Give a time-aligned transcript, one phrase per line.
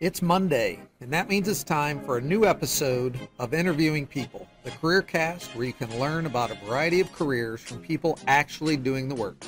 [0.00, 4.72] It's Monday, and that means it's time for a new episode of Interviewing People, the
[4.72, 9.08] career cast where you can learn about a variety of careers from people actually doing
[9.08, 9.46] the work.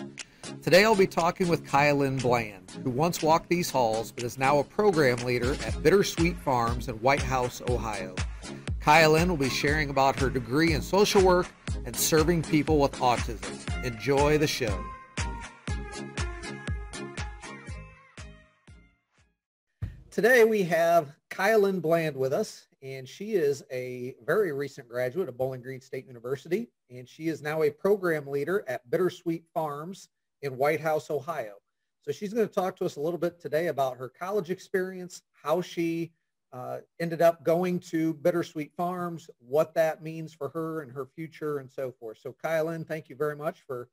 [0.62, 4.60] Today I'll be talking with KiaLynne Bland, who once walked these halls but is now
[4.60, 8.14] a program leader at Bittersweet Farms in Whitehouse, Ohio.
[8.80, 11.48] KiaLynne will be sharing about her degree in social work
[11.84, 13.84] and serving people with autism.
[13.84, 14.78] Enjoy the show.
[20.16, 25.36] Today we have KiaLynne Bland with us, and she is a very recent graduate of
[25.36, 30.08] Bowling Green State University, and she is now a program leader at Bittersweet Farms
[30.40, 31.56] in Whitehouse, Ohio.
[32.00, 35.20] So she's going to talk to us a little bit today about her college experience,
[35.34, 36.12] how she
[36.50, 41.58] uh, ended up going to Bittersweet Farms, what that means for her and her future
[41.58, 42.16] and so forth.
[42.22, 43.90] So KiaLynne, thank you very much for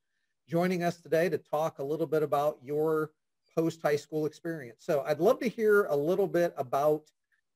[0.48, 3.12] joining us today to talk a little bit about your
[3.56, 4.84] post high school experience.
[4.86, 7.04] So I'd love to hear a little bit about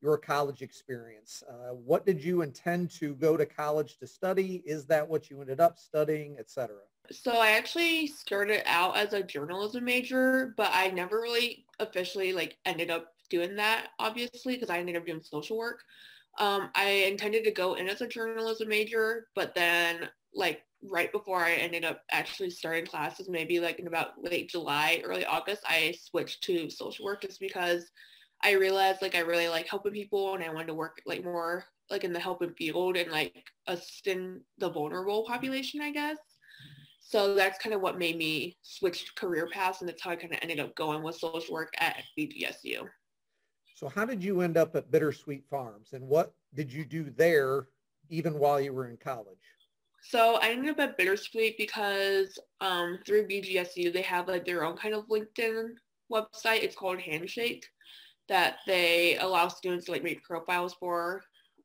[0.01, 1.43] your college experience.
[1.49, 4.61] Uh, what did you intend to go to college to study?
[4.65, 6.75] Is that what you ended up studying, etc.?
[7.11, 12.57] So I actually started out as a journalism major, but I never really officially like
[12.65, 15.83] ended up doing that, obviously, because I ended up doing social work.
[16.37, 21.39] Um, I intended to go in as a journalism major, but then like right before
[21.39, 25.95] I ended up actually starting classes, maybe like in about late July, early August, I
[25.99, 27.89] switched to social work just because
[28.43, 31.65] I realized like I really like helping people and I wanted to work like more
[31.89, 36.17] like in the helping field and like assisting the vulnerable population, I guess.
[36.99, 40.33] So that's kind of what made me switch career paths and that's how I kind
[40.33, 42.85] of ended up going with social work at BGSU.
[43.75, 47.67] So how did you end up at Bittersweet Farms and what did you do there
[48.09, 49.37] even while you were in college?
[50.01, 54.77] So I ended up at Bittersweet because um, through BGSU, they have like their own
[54.77, 55.69] kind of LinkedIn
[56.11, 56.63] website.
[56.63, 57.65] It's called Handshake
[58.29, 61.21] that they allow students to like make profiles for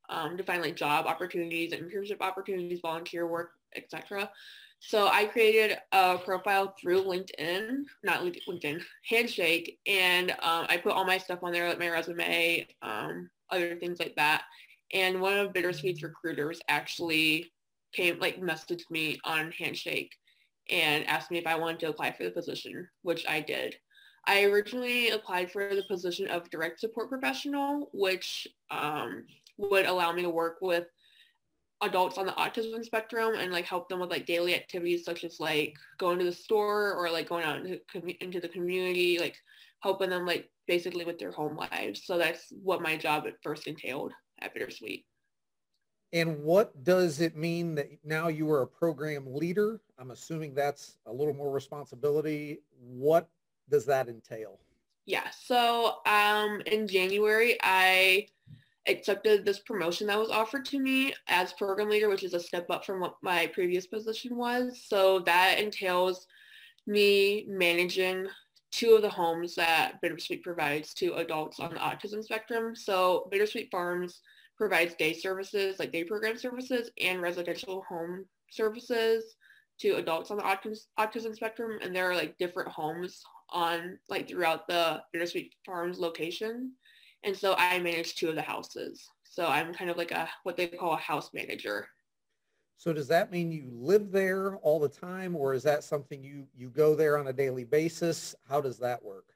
[0.09, 4.31] um, to find like job opportunities, internship opportunities, volunteer work, etc.
[4.81, 11.05] So I created a profile through LinkedIn, not LinkedIn, Handshake, and um, I put all
[11.05, 14.43] my stuff on there, like my resume, um, other things like that.
[14.93, 17.53] And one of Bittersweet's recruiters actually
[17.93, 20.13] came like messaged me on Handshake
[20.71, 23.77] and asked me if I wanted to apply for the position, which I did.
[24.27, 29.25] I originally applied for the position of direct support professional, which um,
[29.59, 30.87] would allow me to work with
[31.83, 35.41] adults on the autism spectrum and like help them with like daily activities such as
[35.41, 37.81] like going to the store or like going out into,
[38.23, 39.37] into the community, like
[39.81, 42.03] helping them like basically with their home lives.
[42.05, 45.05] So that's what my job at first entailed at Bittersweet.
[46.13, 49.81] And what does it mean that now you are a program leader?
[49.99, 52.61] I'm assuming that's a little more responsibility.
[52.79, 53.29] What
[53.71, 54.59] does that entail?
[55.07, 55.31] Yeah.
[55.31, 58.27] So um, in January, I
[58.87, 62.69] accepted this promotion that was offered to me as program leader, which is a step
[62.71, 64.83] up from what my previous position was.
[64.87, 66.27] So that entails
[66.87, 68.27] me managing
[68.71, 72.75] two of the homes that Bittersweet provides to adults on the autism spectrum.
[72.75, 74.21] So Bittersweet Farms
[74.63, 79.35] provides day services, like day program services and residential home services
[79.81, 81.81] to adults on the autism, spectrum.
[81.83, 86.75] And there are like different homes on like throughout the Bittersweet Farms location.
[87.25, 89.05] And so I manage two of the houses.
[89.25, 91.89] So I'm kind of like a what they call a house manager.
[92.77, 96.47] So does that mean you live there all the time or is that something you
[96.55, 98.37] you go there on a daily basis?
[98.49, 99.32] How does that work?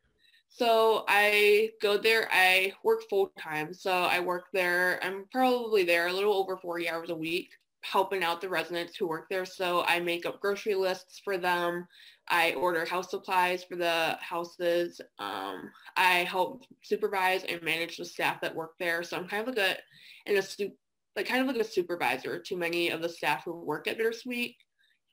[0.57, 3.75] So I go there, I work full time.
[3.75, 7.51] So I work there, I'm probably there a little over 40 hours a week
[7.83, 9.45] helping out the residents who work there.
[9.45, 11.87] So I make up grocery lists for them.
[12.29, 14.99] I order house supplies for the houses.
[15.19, 19.03] Um, I help supervise and manage the staff that work there.
[19.03, 19.77] So I'm kind of like a,
[20.27, 20.71] and a
[21.17, 24.57] like kind of like a supervisor to many of the staff who work at Bittersweet.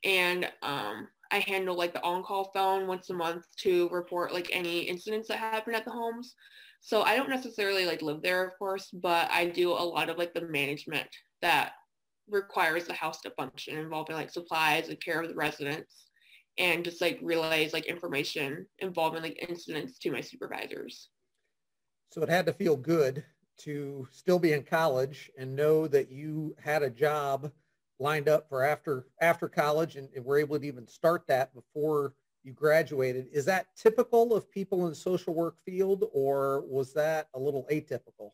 [0.04, 4.80] And um, I handle like the on-call phone once a month to report like any
[4.80, 6.34] incidents that happen at the homes.
[6.80, 10.18] So I don't necessarily like live there, of course, but I do a lot of
[10.18, 11.08] like the management
[11.40, 11.72] that
[12.28, 16.06] requires the house to function involving like supplies and care of the residents
[16.58, 21.08] and just like relays like information involving like incidents to my supervisors.
[22.12, 23.24] So it had to feel good
[23.56, 27.50] to still be in college and know that you had a job
[27.98, 32.14] lined up for after after college and, and were able to even start that before
[32.42, 33.26] you graduated.
[33.32, 37.66] Is that typical of people in the social work field or was that a little
[37.70, 38.32] atypical?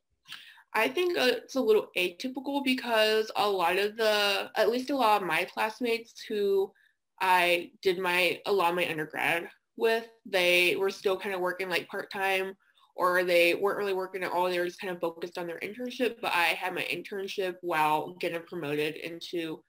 [0.73, 5.21] I think it's a little atypical because a lot of the, at least a lot
[5.21, 6.73] of my classmates who
[7.21, 11.69] I did my, a lot of my undergrad with, they were still kind of working
[11.69, 12.55] like part-time
[13.01, 14.51] or they weren't really working at all.
[14.51, 16.17] They were just kind of focused on their internship.
[16.21, 19.65] But I had my internship while getting promoted into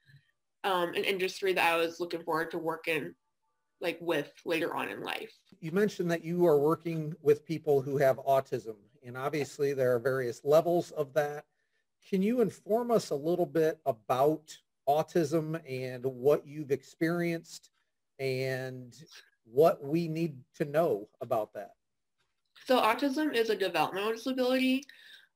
[0.65, 3.13] um, an industry that I was looking forward to working
[3.79, 5.31] like with later on in life.
[5.61, 8.75] You mentioned that you are working with people who have autism,
[9.05, 11.45] and obviously there are various levels of that.
[12.09, 14.53] Can you inform us a little bit about
[14.89, 17.69] autism and what you've experienced
[18.19, 18.93] and
[19.45, 21.71] what we need to know about that?
[22.65, 24.85] So autism is a developmental disability.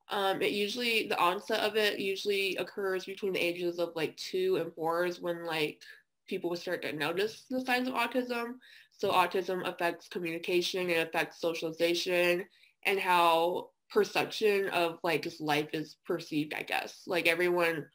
[0.09, 4.57] Um, it usually, the onset of it usually occurs between the ages of like two
[4.57, 5.81] and four is when like
[6.27, 8.55] people start to notice the signs of autism.
[8.91, 12.45] So autism affects communication, it affects socialization
[12.85, 17.01] and how perception of like just life is perceived, I guess.
[17.07, 17.85] Like everyone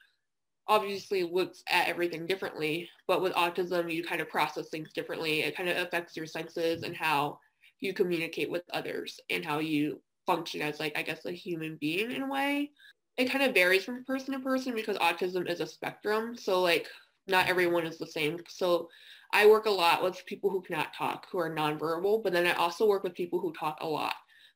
[0.68, 5.42] obviously looks at everything differently, but with autism, you kind of process things differently.
[5.42, 7.38] It kind of affects your senses and how
[7.80, 12.12] you communicate with others and how you function as like, I guess, a human being
[12.12, 12.70] in a way.
[13.16, 16.36] It kind of varies from person to person because autism is a spectrum.
[16.36, 16.88] So like
[17.26, 18.38] not everyone is the same.
[18.48, 18.88] So
[19.32, 22.52] I work a lot with people who cannot talk, who are nonverbal, but then I
[22.52, 24.14] also work with people who talk a lot.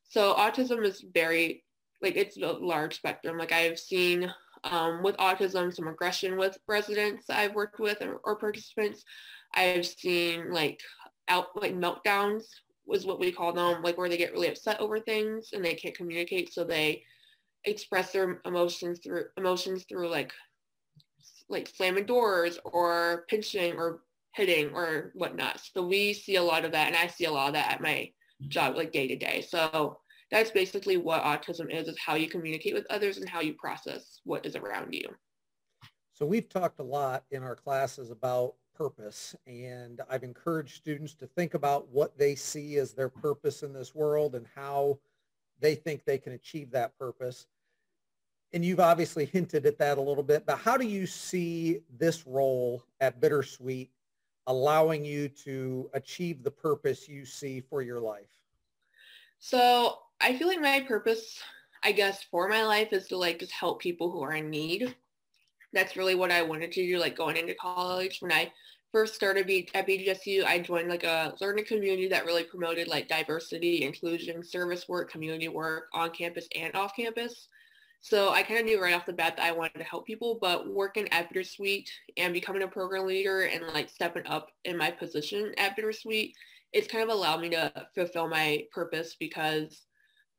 [0.09, 1.65] So autism is very,
[2.03, 3.39] like it's a large spectrum.
[3.39, 4.33] Like I've seen
[4.65, 9.05] um, with autism, some aggression with residents I've worked with or, or participants.
[9.55, 10.81] I've seen like
[11.29, 12.45] out like meltdowns
[12.87, 15.75] was what we call them, like where they get really upset over things and they
[15.75, 17.03] can't communicate, so they
[17.65, 20.33] express their emotions through emotions through like
[21.49, 24.01] like slamming doors or pinching or
[24.35, 25.61] hitting or whatnot.
[25.61, 27.81] So we see a lot of that, and I see a lot of that at
[27.81, 28.11] my
[28.49, 29.45] job, like day to day.
[29.47, 29.99] So
[30.31, 34.21] that's basically what autism is, is how you communicate with others and how you process
[34.25, 35.09] what is around you.
[36.15, 41.27] So we've talked a lot in our classes about purpose, and I've encouraged students to
[41.27, 44.99] think about what they see as their purpose in this world and how
[45.61, 47.47] they think they can achieve that purpose.
[48.53, 52.27] And you've obviously hinted at that a little bit, but how do you see this
[52.27, 53.91] role at Bittersweet
[54.47, 58.31] allowing you to achieve the purpose you see for your life?
[59.39, 61.41] So I feel like my purpose,
[61.83, 64.95] I guess, for my life is to like just help people who are in need.
[65.75, 68.19] That's really what I wanted to do, like going into college.
[68.21, 68.53] When I
[68.93, 73.83] first started at BGSU, I joined like a learning community that really promoted like diversity,
[73.83, 77.49] inclusion, service work, community work on campus and off campus.
[78.01, 80.39] So I kind of knew right off the bat that I wanted to help people,
[80.41, 81.89] but working at Bittersweet
[82.19, 86.35] and becoming a program leader and like stepping up in my position at Bittersweet,
[86.75, 89.87] it's kind of allowed me to fulfill my purpose because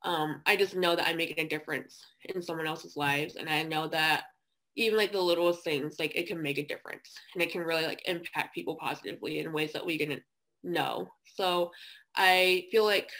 [0.02, 3.34] um, I just know that I'm making a difference in someone else's lives.
[3.34, 4.26] And I know that
[4.76, 7.86] even like the littlest things, like it can make a difference and it can really
[7.86, 10.22] like impact people positively in ways that we didn't
[10.62, 11.08] know.
[11.34, 11.70] So
[12.14, 13.10] I feel like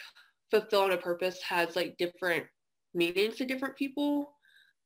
[0.51, 2.45] fulfilling a purpose has like different
[2.93, 4.31] meanings to different people.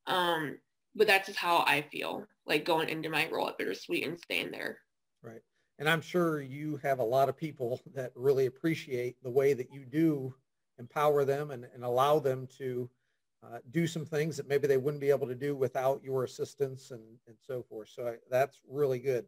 [0.08, 0.58] Um,
[0.96, 4.52] but that's just how I feel like going into my role at Bittersweet and staying
[4.52, 4.80] there.
[5.22, 5.42] Right.
[5.80, 9.72] And I'm sure you have a lot of people that really appreciate the way that
[9.72, 10.34] you do
[10.80, 12.90] empower them and, and allow them to
[13.44, 16.92] uh, do some things that maybe they wouldn't be able to do without your assistance
[16.92, 17.90] and, and so forth.
[17.90, 19.26] So I, that's really good.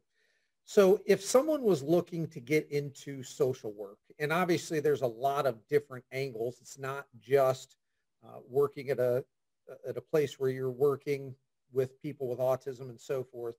[0.65, 5.45] So if someone was looking to get into social work, and obviously there's a lot
[5.45, 7.75] of different angles, it's not just
[8.23, 9.25] uh, working at a,
[9.87, 11.35] at a place where you're working
[11.73, 13.55] with people with autism and so forth,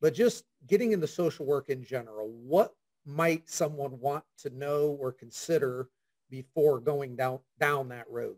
[0.00, 5.12] but just getting into social work in general, what might someone want to know or
[5.12, 5.88] consider
[6.30, 8.36] before going down down that road?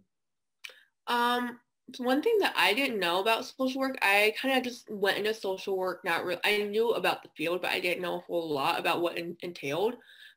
[1.10, 1.58] Um,
[1.98, 5.34] one thing that I didn't know about social work, I kind of just went into
[5.34, 6.04] social work.
[6.04, 9.02] Not really, I knew about the field, but I didn't know a whole lot about
[9.02, 9.96] what it entailed.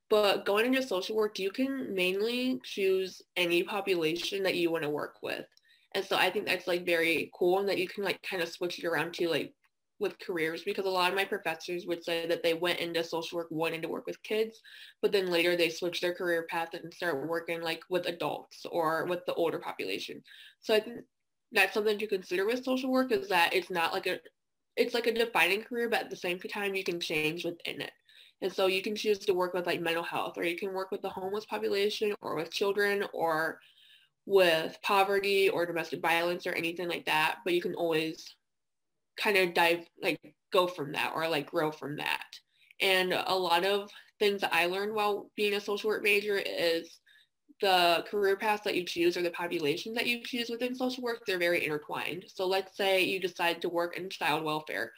[0.09, 4.89] But going into social work, you can mainly choose any population that you want to
[4.89, 5.45] work with.
[5.93, 8.49] And so I think that's like very cool and that you can like kind of
[8.49, 9.53] switch it around to like
[10.03, 13.37] with careers because a lot of my professors would say that they went into social
[13.37, 14.61] work wanting to work with kids,
[15.01, 19.05] but then later they switched their career path and start working like with adults or
[19.05, 20.21] with the older population.
[20.61, 20.99] So I think
[21.51, 24.19] that's something to consider with social work is that it's not like a,
[24.77, 27.91] it's like a defining career, but at the same time you can change within it.
[28.43, 30.91] And so you can choose to work with like mental health or you can work
[30.91, 33.59] with the homeless population or with children or
[34.25, 37.37] with poverty or domestic violence or anything like that.
[37.43, 38.35] But you can always
[39.17, 40.19] kind of dive like
[40.51, 42.25] go from that or like grow from that.
[42.81, 43.89] And a lot of
[44.19, 46.99] things that I learned while being a social work major is
[47.61, 51.21] the career paths that you choose or the populations that you choose within social work,
[51.25, 52.25] they're very intertwined.
[52.27, 54.91] So let's say you decide to work in child welfare.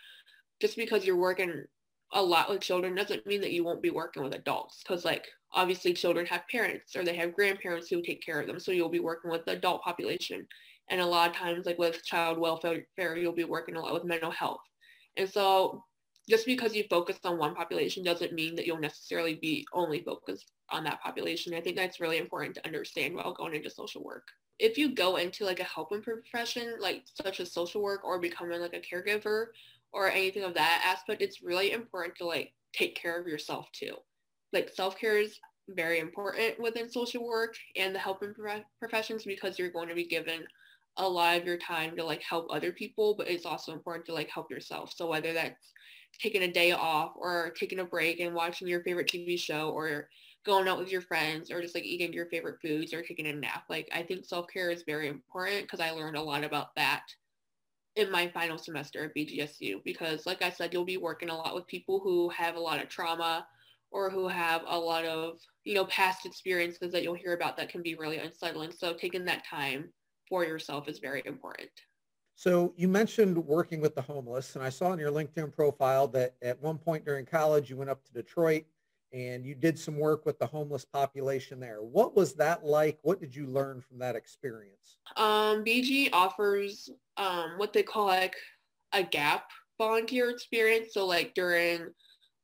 [0.62, 1.66] Just because you're working
[2.14, 5.28] a lot with children doesn't mean that you won't be working with adults because like
[5.54, 8.90] obviously children have parents or they have grandparents who take care of them so you'll
[8.90, 10.48] be working with the adult population
[10.90, 14.04] and a lot of times like with child welfare you'll be working a lot with
[14.04, 14.62] mental health
[15.18, 15.84] and so
[16.28, 20.52] just because you focus on one population doesn't mean that you'll necessarily be only focused
[20.72, 21.54] on that population.
[21.54, 24.28] I think that's really important to understand while going into social work.
[24.58, 28.60] If you go into like a helping profession, like such as social work or becoming
[28.60, 29.48] like a caregiver
[29.94, 33.96] or anything of that aspect, it's really important to like take care of yourself too.
[34.52, 35.40] Like self-care is
[35.70, 38.34] very important within social work and the helping
[38.80, 40.46] professions because you're going to be given
[40.98, 44.14] a lot of your time to like help other people, but it's also important to
[44.14, 44.94] like help yourself.
[44.96, 45.74] So whether that's
[46.20, 50.10] taking a day off or taking a break and watching your favorite TV show or
[50.46, 53.34] going out with your friends or just like eating your favorite foods or taking a
[53.34, 53.64] nap.
[53.70, 57.04] Like I think self-care is very important because I learned a lot about that
[57.96, 61.56] in my final semester at BGSU because like I said, you'll be working a lot
[61.56, 63.48] with people who have a lot of trauma
[63.92, 67.70] or who have a lot of, you know, past experiences that you'll hear about that
[67.70, 68.72] can be really unsettling.
[68.72, 69.90] So taking that time
[70.28, 71.70] for yourself is very important.
[72.36, 76.36] So you mentioned working with the homeless, and I saw in your LinkedIn profile that
[76.42, 78.66] at one point during college you went up to Detroit
[79.14, 81.82] and you did some work with the homeless population there.
[81.82, 83.00] What was that like?
[83.04, 84.98] What did you learn from that experience?
[85.16, 88.36] Um, BG offers um, what they call like
[88.92, 90.94] a gap volunteer experience.
[90.94, 91.88] So like during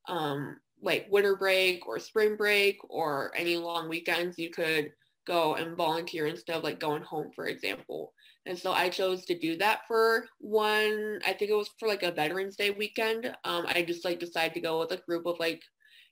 [0.08, 4.92] um, like winter break or spring break or any long weekends, you could
[5.26, 8.14] go and volunteer instead of like going home, for example.
[8.46, 12.04] And so I chose to do that for one, I think it was for like
[12.04, 13.28] a Veterans Day weekend.
[13.44, 15.62] Um, I just like decided to go with a group of like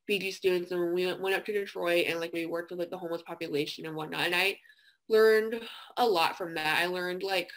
[0.10, 2.98] BG students and we went up to Detroit and like we worked with like the
[2.98, 4.28] homeless population and whatnot.
[4.28, 4.58] And I
[5.08, 5.60] learned
[5.98, 6.80] a lot from that.
[6.80, 7.50] I learned like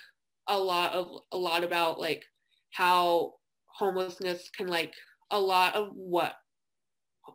[0.49, 2.25] a lot of a lot about like
[2.71, 3.35] how
[3.67, 4.93] homelessness can like
[5.31, 6.35] a lot of what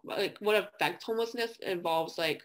[0.04, 2.42] like what affects homelessness involves like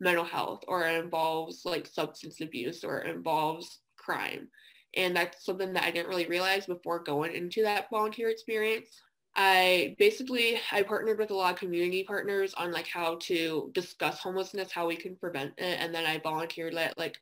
[0.00, 4.48] mental health or it involves like substance abuse or it involves crime.
[4.96, 8.88] And that's something that I didn't really realize before going into that volunteer experience.
[9.36, 14.18] I basically I partnered with a lot of community partners on like how to discuss
[14.18, 17.18] homelessness, how we can prevent it, and then I volunteered at like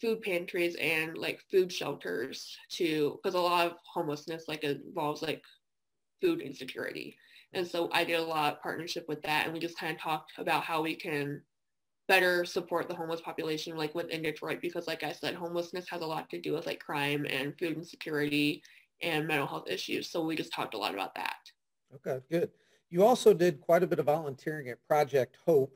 [0.00, 5.42] food pantries and like food shelters to because a lot of homelessness like involves like
[6.20, 7.16] food insecurity.
[7.52, 10.00] And so I did a lot of partnership with that and we just kind of
[10.00, 11.42] talked about how we can
[12.10, 16.06] better support the homeless population like within Detroit because like I said, homelessness has a
[16.06, 18.64] lot to do with like crime and food insecurity
[19.00, 20.10] and mental health issues.
[20.10, 21.38] So we just talked a lot about that.
[21.94, 22.50] Okay, good.
[22.90, 25.72] You also did quite a bit of volunteering at Project Hope.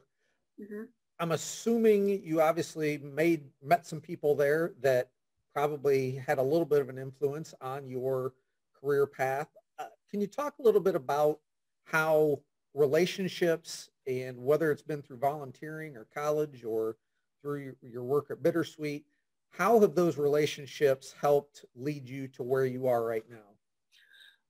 [0.61, 0.87] Mm-hmm.
[1.21, 5.11] I'm assuming you obviously made met some people there that
[5.55, 8.33] probably had a little bit of an influence on your
[8.75, 9.47] career path.
[9.79, 11.39] Uh, can you talk a little bit about
[11.85, 12.41] how
[12.75, 16.97] relationships and whether it's been through volunteering or college or
[17.43, 19.05] through your work at Bittersweet,
[19.51, 23.37] how have those relationships helped lead you to where you are right now?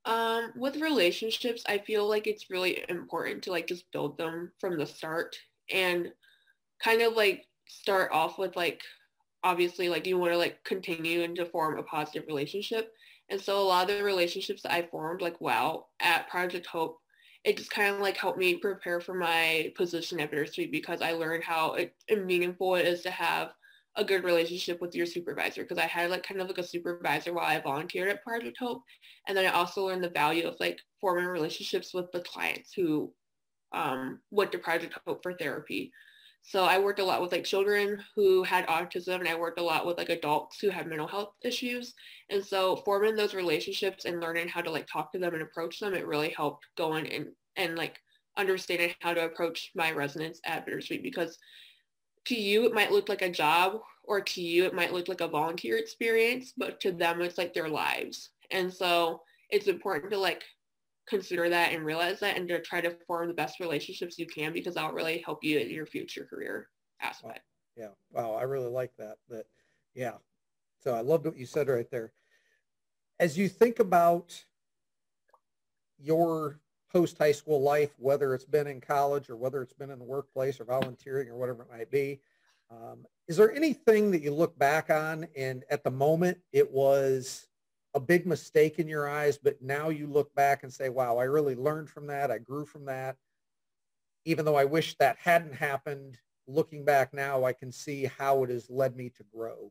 [0.06, 4.78] Um, with relationships, I feel like it's really important to like just build them from
[4.78, 5.36] the start
[5.72, 6.12] and
[6.82, 8.82] kind of like start off with like
[9.42, 12.92] obviously like you want to like continue and to form a positive relationship.
[13.30, 16.98] And so a lot of the relationships that I formed like wow at Project Hope
[17.44, 21.12] it just kind of like helped me prepare for my position at Bittersweet because I
[21.12, 23.52] learned how it, meaningful it is to have
[23.96, 27.32] a good relationship with your supervisor because I had like kind of like a supervisor
[27.32, 28.82] while I volunteered at Project Hope.
[29.28, 33.12] And then I also learned the value of like forming relationships with the clients who
[33.72, 35.92] um, went to Project Hope for therapy.
[36.46, 39.62] So I worked a lot with like children who had autism and I worked a
[39.62, 41.94] lot with like adults who had mental health issues.
[42.28, 45.80] And so forming those relationships and learning how to like talk to them and approach
[45.80, 47.98] them, it really helped going and, and like
[48.36, 51.38] understanding how to approach my residents at Bittersweet because
[52.26, 55.22] to you it might look like a job or to you it might look like
[55.22, 58.30] a volunteer experience, but to them it's like their lives.
[58.50, 60.44] And so it's important to like
[61.06, 64.52] consider that and realize that and to try to form the best relationships you can
[64.52, 66.68] because that'll really help you in your future career
[67.00, 67.40] aspect.
[67.76, 67.84] Wow.
[67.84, 67.88] Yeah.
[68.12, 68.34] Wow.
[68.34, 69.16] I really like that.
[69.28, 69.46] That,
[69.94, 70.14] yeah.
[70.82, 72.12] So I loved what you said right there.
[73.20, 74.44] As you think about
[75.98, 76.60] your
[76.92, 80.04] post high school life, whether it's been in college or whether it's been in the
[80.04, 82.20] workplace or volunteering or whatever it might be,
[82.70, 87.46] um, is there anything that you look back on and at the moment it was
[87.94, 91.24] a big mistake in your eyes, but now you look back and say, wow, I
[91.24, 92.30] really learned from that.
[92.30, 93.16] I grew from that.
[94.24, 98.50] Even though I wish that hadn't happened, looking back now, I can see how it
[98.50, 99.70] has led me to grow.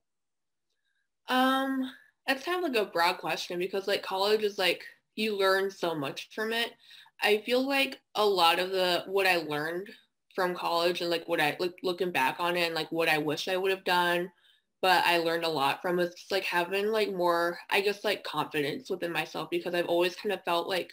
[1.27, 1.92] Um,
[2.27, 4.84] that's kind of like a broad question because like college is like,
[5.15, 6.72] you learn so much from it.
[7.22, 9.89] I feel like a lot of the what I learned
[10.34, 13.20] from college and like what I like looking back on it and like what I
[13.20, 14.32] wish I would have done,
[14.83, 18.25] but I learned a lot from is just like having like more, I guess like
[18.25, 20.91] confidence within myself because I've always kind of felt like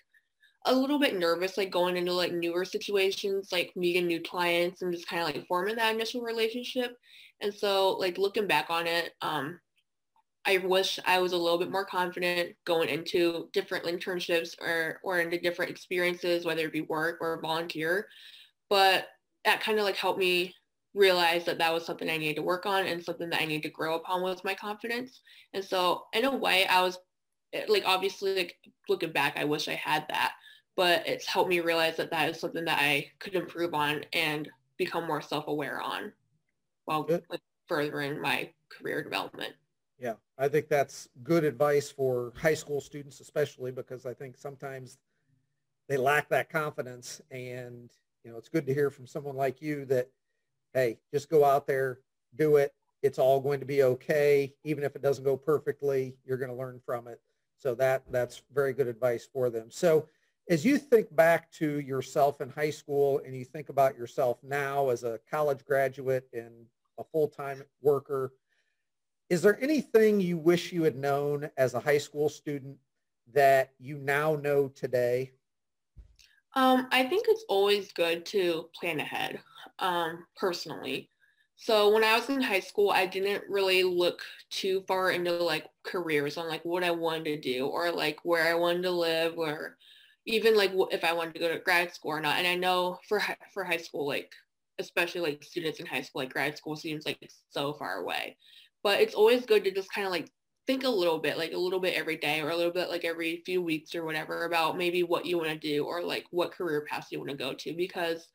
[0.64, 4.92] a little bit nervous like going into like newer situations, like meeting new clients and
[4.92, 6.96] just kind of like forming that initial relationship.
[7.40, 9.58] And so like looking back on it, um,
[10.46, 15.18] I wish I was a little bit more confident going into different internships or, or
[15.18, 18.06] into different experiences, whether it be work or volunteer.
[18.68, 19.08] But
[19.44, 20.54] that kind of like helped me
[20.94, 23.62] realize that that was something I needed to work on and something that I needed
[23.64, 25.20] to grow upon was my confidence.
[25.54, 26.98] And so in a way, I was
[27.52, 28.56] eh, like, obviously like
[28.88, 30.32] looking back, I wish I had that,
[30.76, 34.48] but it's helped me realize that that is something that I could improve on and
[34.78, 36.12] become more self-aware on
[36.86, 39.52] while like, furthering my career development.
[39.98, 44.98] Yeah, I think that's good advice for high school students, especially because I think sometimes
[45.88, 47.20] they lack that confidence.
[47.30, 47.90] And,
[48.24, 50.08] you know, it's good to hear from someone like you that,
[50.74, 52.00] hey, just go out there,
[52.36, 52.72] do it.
[53.02, 54.54] It's all going to be okay.
[54.64, 57.20] Even if it doesn't go perfectly, you're going to learn from it.
[57.58, 59.70] So that that's very good advice for them.
[59.70, 60.06] So
[60.48, 64.88] as you think back to yourself in high school and you think about yourself now
[64.88, 66.66] as a college graduate and
[66.98, 68.32] a full-time worker,
[69.28, 72.76] is there anything you wish you had known as a high school student
[73.32, 75.30] that you now know today?
[76.54, 79.40] Um, I think it's always good to plan ahead,
[79.78, 81.10] um, personally.
[81.56, 85.68] So when I was in high school, I didn't really look too far into like
[85.84, 89.38] careers on like what I wanted to do or like where I wanted to live
[89.38, 89.76] or
[90.26, 92.38] even like if I wanted to go to grad school or not.
[92.38, 93.20] And I know for
[93.52, 94.32] for high school, like
[94.78, 98.36] especially like students in high school, like grad school seems like so far away
[98.82, 100.30] but it's always good to just kind of like
[100.70, 103.04] think a little bit, like a little bit every day or a little bit like
[103.04, 106.52] every few weeks or whatever about maybe what you want to do or like what
[106.52, 107.74] career path you want to go to.
[107.74, 108.28] Because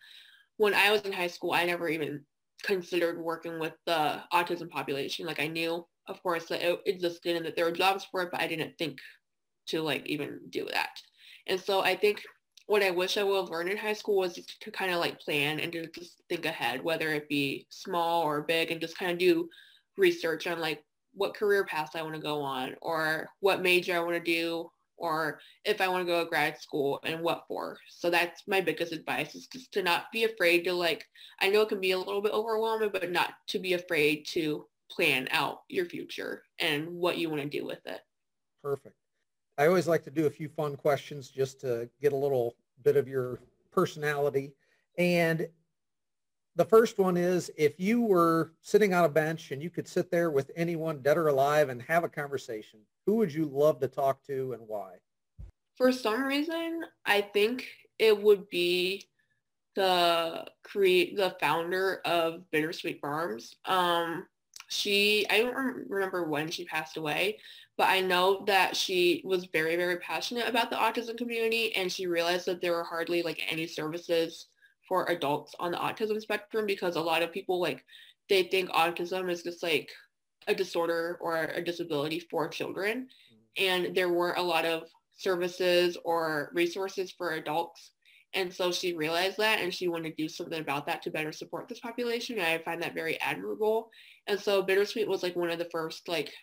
[0.58, 2.26] when I was in high school, I never even
[2.62, 5.26] considered working with the autism population.
[5.26, 8.32] Like I knew, of course, that it existed and that there were jobs for it,
[8.34, 9.00] but I didn't think
[9.68, 10.90] to like even do that.
[11.48, 12.22] And so I think
[12.68, 15.22] what I wish I would have learned in high school was to kind of like
[15.22, 19.12] plan and to just think ahead, whether it be small or big and just kind
[19.14, 19.48] of do
[19.96, 20.84] research on like
[21.16, 24.70] what career path I want to go on or what major I want to do
[24.98, 27.78] or if I want to go to grad school and what for.
[27.90, 31.04] So that's my biggest advice is just to not be afraid to like,
[31.42, 34.66] I know it can be a little bit overwhelming, but not to be afraid to
[34.90, 38.02] plan out your future and what you want to do with it.
[38.64, 38.96] Perfect.
[39.58, 42.98] I always like to do a few fun questions just to get a little bit
[42.98, 43.40] of your
[43.72, 44.54] personality.
[44.98, 45.48] And
[46.56, 50.10] the first one is if you were sitting on a bench and you could sit
[50.10, 53.88] there with anyone dead or alive and have a conversation, who would you love to
[53.88, 54.94] talk to and why?
[55.76, 57.68] For some reason, I think
[58.00, 59.04] it would be
[59.76, 63.56] the create the founder of Bittersweet Farms.
[63.66, 64.26] Um,
[64.70, 67.40] she I don't remember when she passed away,
[67.78, 72.08] but I know that she was very very passionate about the autism community, and she
[72.08, 74.48] realized that there were hardly like any services
[74.88, 77.84] for adults on the autism spectrum because a lot of people like
[78.30, 79.90] they think autism is just like
[80.48, 83.08] a disorder or a disability for children.
[83.08, 83.86] Mm-hmm.
[83.88, 84.84] and there weren't a lot of
[85.18, 87.92] services or resources for adults.
[88.34, 91.32] And so she realized that and she wanted to do something about that to better
[91.32, 92.38] support this population.
[92.38, 93.90] And i find that very admirable.
[94.28, 96.34] And so bittersweet was like one of the first like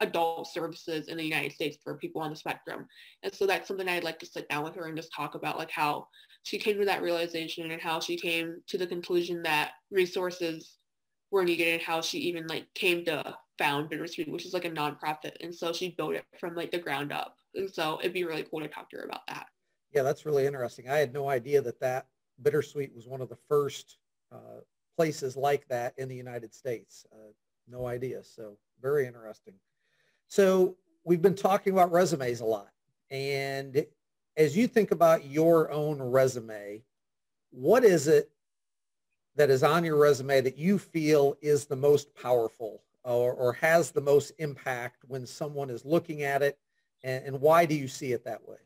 [0.00, 2.86] adult services in the united states for people on the spectrum
[3.22, 5.58] and so that's something i'd like to sit down with her and just talk about
[5.58, 6.06] like how
[6.42, 10.76] she came to that realization and how she came to the conclusion that resources
[11.30, 14.70] were needed and how she even like came to found Bittersweet, which is like a
[14.70, 15.32] nonprofit.
[15.40, 17.36] And so she built it from like the ground up.
[17.54, 19.46] And so it'd be really cool to talk to her about that.
[19.92, 20.88] Yeah, that's really interesting.
[20.88, 22.06] I had no idea that that
[22.42, 23.98] Bittersweet was one of the first
[24.32, 24.60] uh,
[24.96, 27.06] places like that in the United States.
[27.12, 27.32] Uh,
[27.68, 28.22] no idea.
[28.22, 29.54] So very interesting.
[30.28, 32.70] So we've been talking about resumes a lot.
[33.10, 33.86] And
[34.36, 36.82] as you think about your own resume,
[37.50, 38.30] what is it
[39.36, 43.90] that is on your resume that you feel is the most powerful or, or has
[43.90, 46.58] the most impact when someone is looking at it?
[47.04, 48.56] And, and why do you see it that way?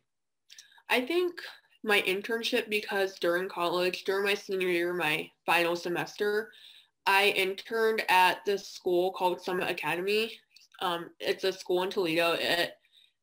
[0.89, 1.41] I think
[1.83, 6.51] my internship because during college, during my senior year, my final semester,
[7.07, 10.33] I interned at this school called Summit Academy.
[10.81, 12.33] Um, it's a school in Toledo.
[12.33, 12.73] It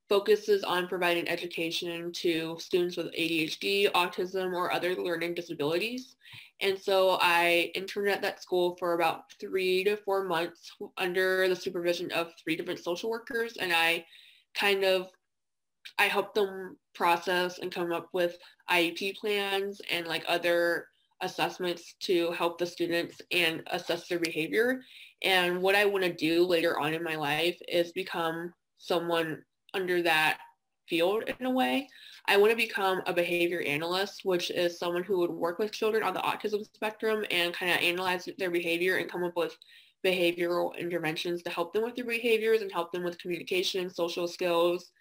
[0.09, 6.15] focuses on providing education to students with ADHD, autism, or other learning disabilities.
[6.61, 11.55] And so I interned at that school for about three to four months under the
[11.55, 13.57] supervision of three different social workers.
[13.57, 14.05] And I
[14.55, 15.09] kind of
[15.99, 18.37] I help them process and come up with
[18.69, 20.87] IEP plans and like other
[21.21, 24.81] assessments to help the students and assess their behavior.
[25.23, 30.01] And what I want to do later on in my life is become someone under
[30.03, 30.39] that
[30.87, 31.87] field in a way.
[32.27, 36.03] I want to become a behavior analyst, which is someone who would work with children
[36.03, 39.55] on the autism spectrum and kind of analyze their behavior and come up with
[40.05, 44.91] behavioral interventions to help them with their behaviors and help them with communication, social skills,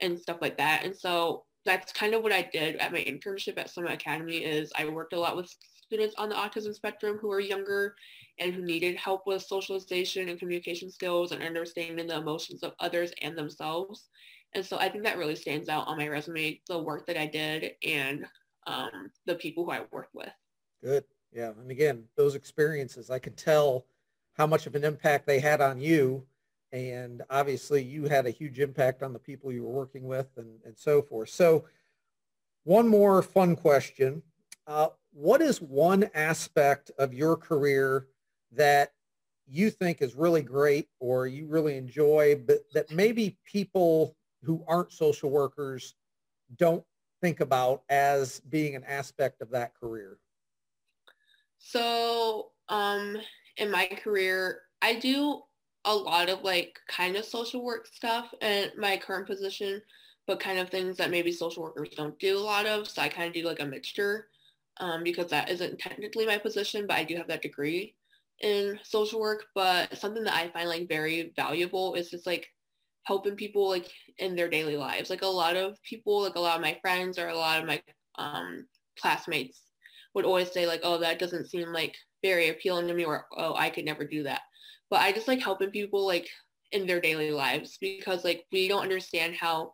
[0.00, 0.84] and stuff like that.
[0.84, 4.72] And so that's kind of what I did at my internship at Summit Academy is
[4.76, 5.52] I worked a lot with
[5.88, 7.94] students on the autism spectrum who are younger
[8.38, 13.10] and who needed help with socialization and communication skills and understanding the emotions of others
[13.22, 14.10] and themselves.
[14.54, 17.26] And so I think that really stands out on my resume, the work that I
[17.26, 18.26] did and
[18.66, 20.30] um, the people who I worked with.
[20.84, 21.04] Good.
[21.32, 21.52] Yeah.
[21.58, 23.86] And again, those experiences, I could tell
[24.34, 26.22] how much of an impact they had on you.
[26.70, 30.60] And obviously you had a huge impact on the people you were working with and,
[30.66, 31.30] and so forth.
[31.30, 31.64] So
[32.64, 34.22] one more fun question.
[34.66, 38.06] Uh, what is one aspect of your career
[38.52, 38.92] that
[39.48, 44.92] you think is really great or you really enjoy, but that maybe people who aren't
[44.92, 45.96] social workers
[46.56, 46.84] don't
[47.20, 50.20] think about as being an aspect of that career?
[51.58, 53.16] So um,
[53.56, 55.42] in my career, I do
[55.84, 59.82] a lot of like kind of social work stuff in my current position,
[60.28, 62.86] but kind of things that maybe social workers don't do a lot of.
[62.86, 64.28] So I kind of do like a mixture
[64.80, 67.94] um, because that isn't technically my position, but I do have that degree
[68.40, 69.44] in social work.
[69.54, 72.48] But something that I find like very valuable is just like
[73.04, 75.10] helping people like in their daily lives.
[75.10, 77.66] Like a lot of people, like a lot of my friends or a lot of
[77.66, 77.82] my
[78.18, 78.66] um,
[79.00, 79.62] classmates
[80.14, 83.54] would always say like, oh, that doesn't seem like very appealing to me or, oh,
[83.54, 84.42] I could never do that.
[84.90, 86.28] But I just like helping people like
[86.72, 89.72] in their daily lives because like we don't understand how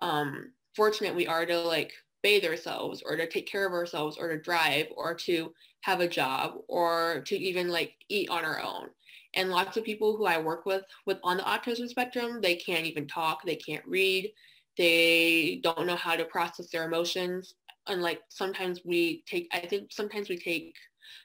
[0.00, 4.28] um, fortunate we are to like bathe ourselves or to take care of ourselves or
[4.28, 8.88] to drive or to have a job or to even like eat on our own.
[9.34, 12.86] And lots of people who I work with with on the autism spectrum, they can't
[12.86, 14.32] even talk, they can't read,
[14.76, 17.54] they don't know how to process their emotions.
[17.88, 20.74] And like sometimes we take, I think sometimes we take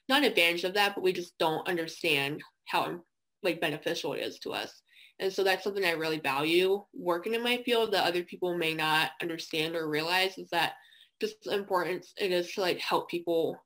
[0.09, 3.01] not advantage of that, but we just don't understand how
[3.43, 4.81] like beneficial it is to us.
[5.19, 8.73] And so that's something I really value working in my field that other people may
[8.73, 10.73] not understand or realize is that
[11.19, 13.63] just the importance it is to like help people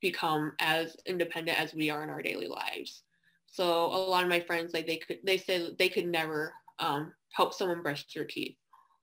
[0.00, 3.04] become as independent as we are in our daily lives.
[3.46, 7.12] So a lot of my friends, like they could, they said they could never um,
[7.32, 8.56] help someone brush their teeth,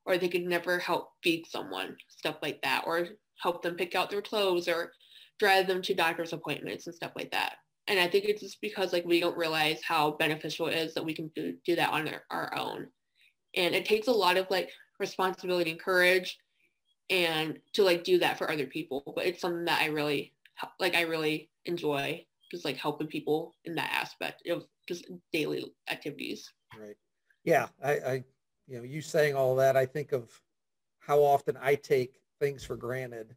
[0.05, 3.07] or they could never help feed someone, stuff like that, or
[3.41, 4.91] help them pick out their clothes, or
[5.39, 7.53] drive them to doctor's appointments and stuff like that.
[7.87, 11.05] And I think it's just because like we don't realize how beneficial it is that
[11.05, 12.87] we can do, do that on our, our own.
[13.55, 16.37] And it takes a lot of like responsibility and courage
[17.09, 19.03] and to like do that for other people.
[19.15, 20.33] But it's something that I really
[20.79, 26.51] like I really enjoy just like helping people in that aspect of just daily activities.
[26.79, 26.95] Right.
[27.43, 27.67] Yeah.
[27.83, 28.23] I, I,
[28.67, 30.29] you know, you saying all that, I think of
[30.99, 33.35] how often I take things for granted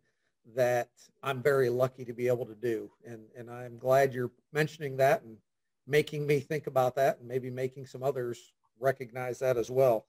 [0.54, 0.90] that
[1.22, 2.90] I'm very lucky to be able to do.
[3.06, 5.37] And, and I'm glad you're mentioning that and
[5.87, 10.06] making me think about that and maybe making some others recognize that as well.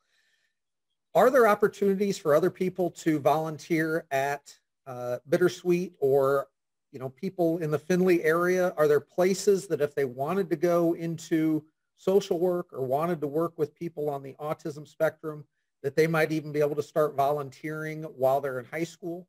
[1.16, 6.48] Are there opportunities for other people to volunteer at uh, Bittersweet or
[6.94, 8.74] you know, people in the Findlay area?
[8.78, 11.64] Are there places that if they wanted to go into
[11.98, 15.44] social work or wanted to work with people on the autism spectrum,
[15.82, 19.28] that they might even be able to start volunteering while they're in high school?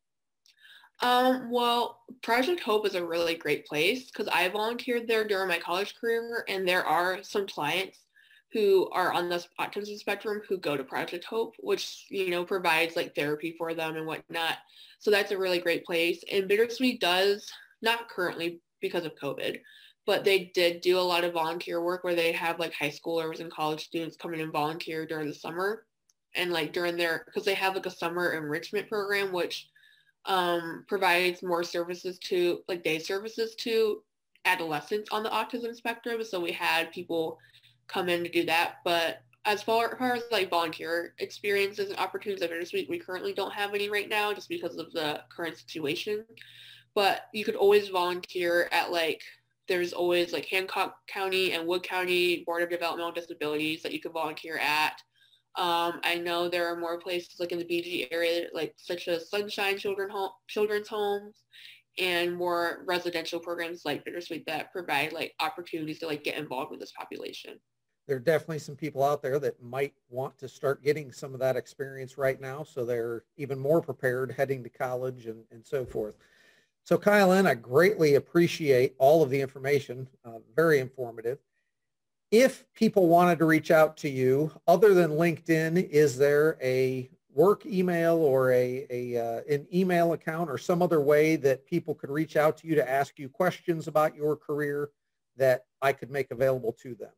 [1.01, 5.59] Um, well, Project Hope is a really great place because I volunteered there during my
[5.59, 8.04] college career and there are some clients
[8.55, 12.95] who are on the autism spectrum who go to Project Hope, which, you know, provides
[12.95, 14.59] like therapy for them and whatnot.
[15.01, 16.23] So that's a really great place.
[16.33, 17.51] And Bittersweet does,
[17.83, 19.59] not currently because of COVID,
[20.07, 23.41] but they did do a lot of volunteer work where they have like high schoolers
[23.41, 25.85] and college students come in and volunteer during the summer.
[26.37, 29.69] And like during their, because they have like a summer enrichment program, which
[30.27, 34.03] um, provides more services to, like day services to
[34.45, 36.23] adolescents on the autism spectrum.
[36.23, 37.39] So we had people
[37.89, 38.77] come in to do that.
[38.85, 43.75] But as far, as like volunteer experiences and opportunities at Bittersweet, we currently don't have
[43.75, 46.25] any right now just because of the current situation.
[46.95, 49.23] But you could always volunteer at like,
[49.69, 54.13] there's always like Hancock County and Wood County Board of Developmental Disabilities that you could
[54.13, 55.01] volunteer at.
[55.57, 59.31] Um, I know there are more places like in the BG area, like such as
[59.31, 61.45] Sunshine Children Home, Children's Homes
[61.99, 66.81] and more residential programs like Bittersweet that provide like opportunities to like get involved with
[66.81, 67.61] this population.
[68.07, 71.41] There are definitely some people out there that might want to start getting some of
[71.41, 75.87] that experience right now so they're even more prepared heading to college and, and so
[75.87, 76.15] forth.
[76.85, 81.39] So KiaLynne, I greatly appreciate all of the information, uh, very informative.
[82.31, 87.65] If people wanted to reach out to you, other than LinkedIn, is there a work
[87.65, 92.11] email or a, a uh, an email account or some other way that people could
[92.11, 94.91] reach out to you to ask you questions about your career
[95.37, 97.11] that I could make available to them?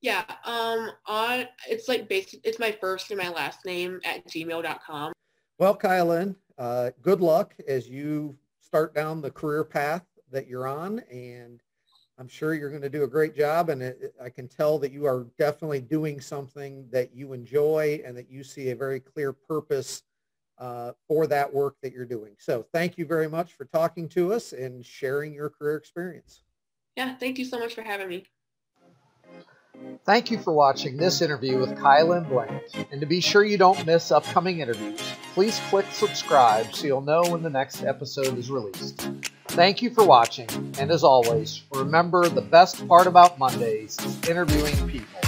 [0.00, 2.40] Yeah, um, on it's like basic.
[2.44, 5.12] It's my first and my last name at gmail.com.
[5.58, 11.00] Well, KiaLynne, uh, good luck as you start down the career path that you're on,
[11.10, 11.60] and
[12.16, 13.70] I'm sure you're going to do a great job.
[13.70, 18.16] And it, I can tell that you are definitely doing something that you enjoy and
[18.16, 20.02] that you see a very clear purpose
[20.58, 22.34] uh, for that work that you're doing.
[22.38, 26.42] So thank you very much for talking to us and sharing your career experience.
[26.96, 28.24] Yeah, thank you so much for having me.
[30.04, 32.60] Thank you for watching this interview with KiaLynne Bland.
[32.90, 35.00] And to be sure you don't miss upcoming interviews,
[35.34, 39.08] please click subscribe so you'll know when the next episode is released.
[39.48, 44.88] Thank you for watching, and as always, remember the best part about Mondays is interviewing
[44.88, 45.27] people.